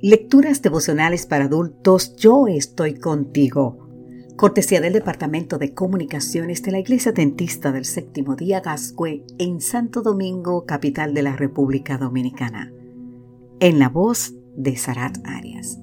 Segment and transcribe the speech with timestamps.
[0.00, 3.88] Lecturas devocionales para adultos, yo estoy contigo.
[4.36, 10.02] Cortesía del Departamento de Comunicaciones de la Iglesia Dentista del Séptimo Día Gascue en Santo
[10.02, 12.72] Domingo, capital de la República Dominicana.
[13.58, 15.80] En la voz de Sarat Arias.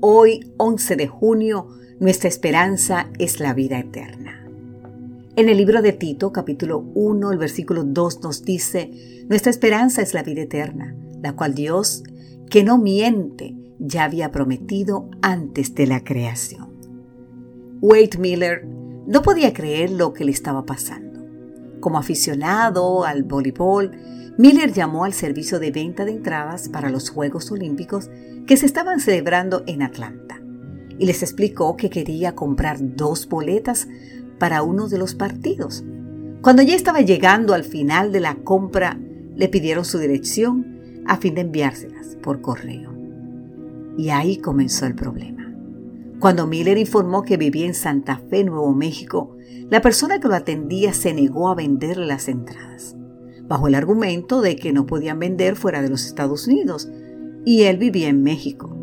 [0.00, 1.68] Hoy, 11 de junio,
[2.00, 4.48] nuestra esperanza es la vida eterna.
[5.36, 10.14] En el libro de Tito, capítulo 1, el versículo 2 nos dice, Nuestra esperanza es
[10.14, 12.02] la vida eterna, la cual Dios
[12.52, 16.68] que no miente, ya había prometido antes de la creación.
[17.80, 18.66] Wade Miller
[19.06, 21.24] no podía creer lo que le estaba pasando.
[21.80, 23.92] Como aficionado al voleibol,
[24.36, 28.10] Miller llamó al servicio de venta de entradas para los Juegos Olímpicos
[28.46, 30.42] que se estaban celebrando en Atlanta
[30.98, 33.88] y les explicó que quería comprar dos boletas
[34.38, 35.84] para uno de los partidos.
[36.42, 39.00] Cuando ya estaba llegando al final de la compra,
[39.34, 40.71] le pidieron su dirección
[41.06, 42.92] a fin de enviárselas por correo.
[43.96, 45.52] Y ahí comenzó el problema.
[46.18, 49.36] Cuando Miller informó que vivía en Santa Fe, Nuevo México,
[49.70, 52.96] la persona que lo atendía se negó a venderle las entradas,
[53.48, 56.88] bajo el argumento de que no podían vender fuera de los Estados Unidos,
[57.44, 58.76] y él vivía en México.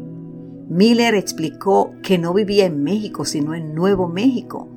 [0.70, 4.70] Miller explicó que no vivía en México, sino en Nuevo México,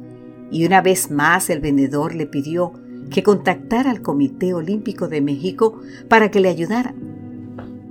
[0.51, 2.73] y una vez más el vendedor le pidió
[3.11, 6.95] que contactara al Comité Olímpico de México para que le ayudara.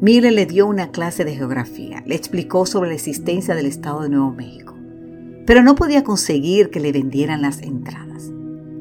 [0.02, 4.09] Miller le dio una clase de geografía, le explicó sobre la existencia del Estado de
[4.09, 4.75] Nuevo México,
[5.45, 8.31] pero no podía conseguir que le vendieran las entradas.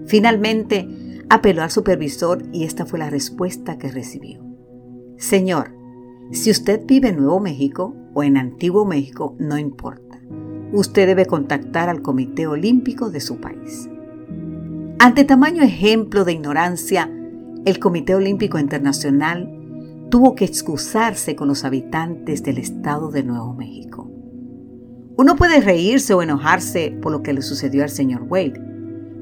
[0.07, 0.89] Finalmente,
[1.29, 4.41] apeló al supervisor y esta fue la respuesta que recibió.
[5.19, 5.75] Señor,
[6.33, 10.19] si usted vive en Nuevo México o en Antiguo México, no importa.
[10.73, 13.91] Usted debe contactar al Comité Olímpico de su país.
[14.99, 17.11] Ante tamaño ejemplo de ignorancia,
[17.67, 19.60] el Comité Olímpico Internacional
[20.11, 24.11] tuvo que excusarse con los habitantes del estado de Nuevo México.
[25.17, 28.61] Uno puede reírse o enojarse por lo que le sucedió al señor Wade,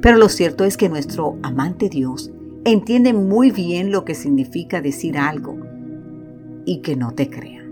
[0.00, 2.30] pero lo cierto es que nuestro amante Dios
[2.64, 5.58] entiende muy bien lo que significa decir algo
[6.64, 7.62] y que no te crea.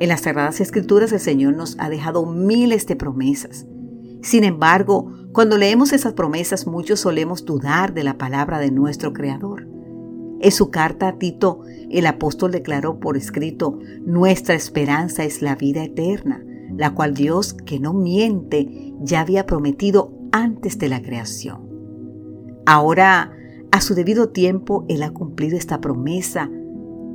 [0.00, 3.66] En las Sagradas Escrituras el Señor nos ha dejado miles de promesas.
[4.22, 9.68] Sin embargo, cuando leemos esas promesas muchos solemos dudar de la palabra de nuestro Creador.
[10.42, 15.84] En su carta a Tito, el apóstol declaró por escrito, nuestra esperanza es la vida
[15.84, 16.44] eterna,
[16.76, 21.68] la cual Dios, que no miente, ya había prometido antes de la creación.
[22.66, 23.32] Ahora,
[23.70, 26.50] a su debido tiempo, Él ha cumplido esta promesa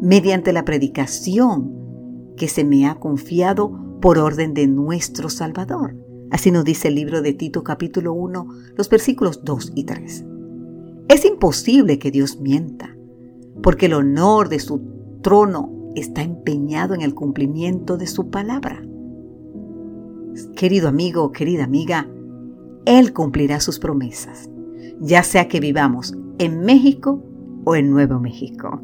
[0.01, 5.97] mediante la predicación que se me ha confiado por orden de nuestro Salvador.
[6.31, 10.25] Así nos dice el libro de Tito capítulo 1, los versículos 2 y 3.
[11.09, 12.96] Es imposible que Dios mienta
[13.61, 14.81] porque el honor de su
[15.21, 18.83] trono está empeñado en el cumplimiento de su palabra.
[20.55, 22.07] Querido amigo, querida amiga,
[22.85, 24.49] Él cumplirá sus promesas,
[24.99, 27.23] ya sea que vivamos en México
[27.65, 28.81] o en Nuevo México.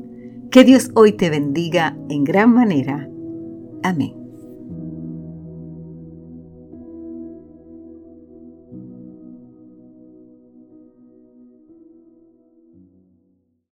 [0.49, 3.09] Que Dios hoy te bendiga en gran manera.
[3.83, 4.22] Amén.